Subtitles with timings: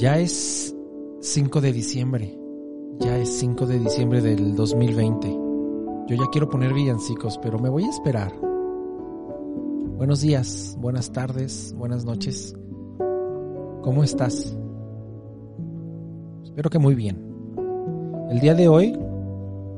[0.00, 0.74] Ya es
[1.20, 2.34] 5 de diciembre.
[3.00, 5.28] Ya es 5 de diciembre del 2020.
[5.28, 8.32] Yo ya quiero poner villancicos, pero me voy a esperar.
[9.98, 12.56] Buenos días, buenas tardes, buenas noches.
[13.82, 14.56] ¿Cómo estás?
[16.44, 17.22] Espero que muy bien.
[18.30, 18.98] El día de hoy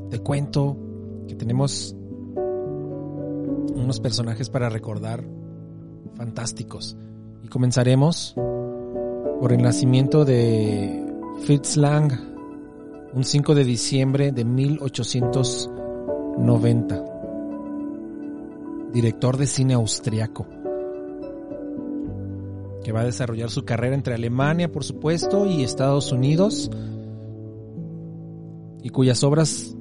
[0.08, 0.76] te cuento
[1.26, 1.96] que tenemos
[3.74, 5.24] unos personajes para recordar
[6.14, 6.96] fantásticos.
[7.42, 8.36] Y comenzaremos
[9.42, 11.04] por el nacimiento de
[11.44, 12.12] Fritz Lang,
[13.12, 17.04] un 5 de diciembre de 1890,
[18.92, 20.46] director de cine austriaco,
[22.84, 26.70] que va a desarrollar su carrera entre Alemania, por supuesto, y Estados Unidos,
[28.80, 29.74] y cuyas obras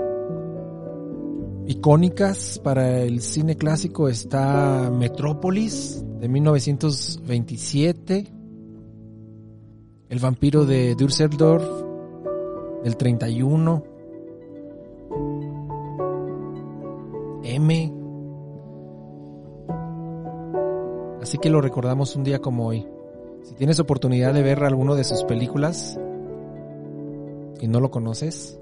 [1.67, 8.40] icónicas para el cine clásico está Metrópolis de 1927,
[10.11, 11.63] El vampiro de Düsseldorf
[12.83, 13.83] del 31,
[17.45, 17.93] M.
[21.21, 22.85] Así que lo recordamos un día como hoy.
[23.43, 25.97] Si tienes oportunidad de ver alguno de sus películas
[27.61, 28.59] y no lo conoces,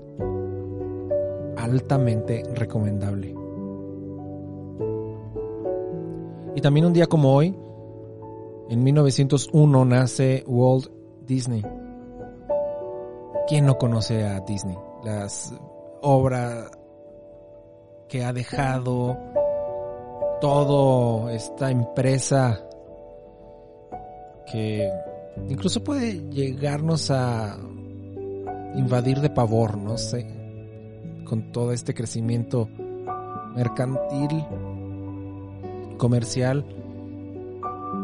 [1.58, 3.36] altamente recomendable.
[6.56, 7.58] Y también un día como hoy,
[8.70, 10.99] en 1901 nace Walt
[11.30, 11.64] Disney.
[13.48, 14.78] ¿Quién no conoce a Disney?
[15.04, 15.54] Las
[16.02, 16.72] obras
[18.08, 19.16] que ha dejado
[20.42, 22.60] todo esta empresa
[24.52, 24.92] que
[25.48, 27.56] incluso puede llegarnos a
[28.76, 30.26] invadir de pavor, no sé,
[31.26, 32.68] con todo este crecimiento
[33.56, 34.44] mercantil,
[36.00, 36.66] comercial,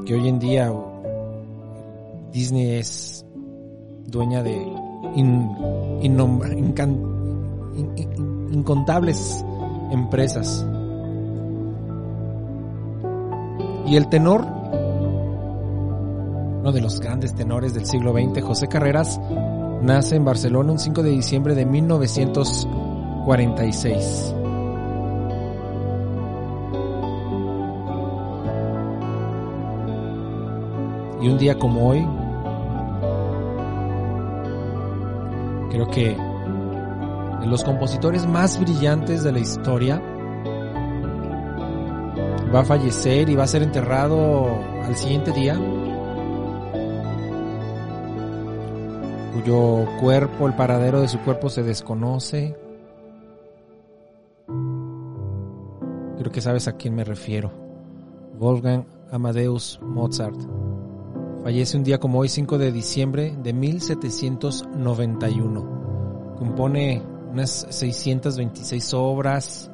[0.05, 0.71] que hoy en día
[2.35, 3.25] Disney es
[4.07, 4.61] dueña de
[8.51, 9.45] incontables
[9.89, 10.67] empresas.
[13.85, 14.45] Y el tenor,
[16.59, 19.17] uno de los grandes tenores del siglo XX, José Carreras,
[19.81, 24.35] nace en Barcelona un 5 de diciembre de 1946.
[31.21, 32.05] Y un día como hoy,
[35.75, 36.17] creo que
[37.41, 40.01] de los compositores más brillantes de la historia,
[42.53, 45.59] va a fallecer y va a ser enterrado al siguiente día,
[49.33, 52.55] cuyo cuerpo, el paradero de su cuerpo se desconoce.
[56.17, 57.51] Creo que sabes a quién me refiero.
[58.39, 60.37] Wolfgang Amadeus Mozart.
[61.45, 66.35] Fallece un día como hoy, 5 de diciembre de 1791.
[66.39, 69.69] Compone unas 626 obras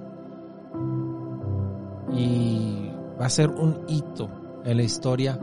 [2.11, 4.29] y va a ser un hito
[4.65, 5.39] en la historia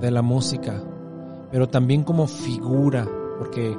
[0.00, 0.80] de la música,
[1.50, 3.08] pero también como figura,
[3.38, 3.76] porque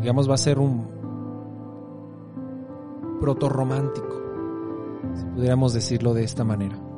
[0.00, 0.88] digamos va a ser un
[3.20, 4.18] proto romántico,
[5.12, 6.89] si pudiéramos decirlo de esta manera.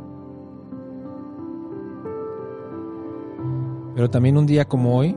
[3.94, 5.16] Pero también un día como hoy,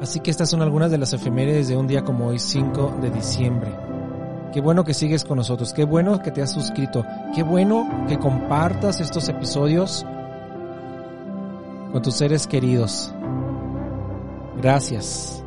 [0.00, 3.10] Así que estas son algunas de las efemérides de un día como hoy, 5 de
[3.10, 3.70] diciembre.
[4.52, 8.18] Qué bueno que sigues con nosotros, qué bueno que te has suscrito, qué bueno que
[8.18, 10.04] compartas estos episodios
[11.92, 13.14] con tus seres queridos.
[14.60, 15.41] Gracias.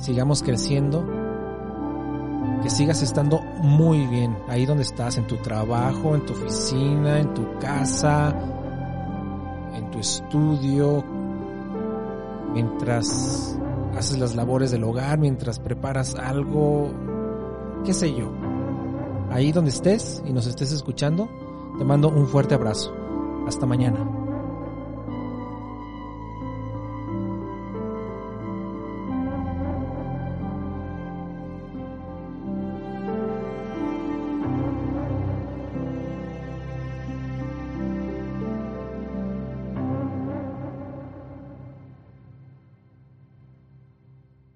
[0.00, 1.04] Sigamos creciendo.
[2.62, 7.32] Que sigas estando muy bien ahí donde estás, en tu trabajo, en tu oficina, en
[7.32, 8.34] tu casa,
[9.74, 11.04] en tu estudio,
[12.52, 13.56] mientras
[13.96, 16.90] haces las labores del hogar, mientras preparas algo,
[17.84, 18.32] qué sé yo.
[19.30, 21.28] Ahí donde estés y nos estés escuchando,
[21.78, 22.92] te mando un fuerte abrazo.
[23.46, 24.17] Hasta mañana.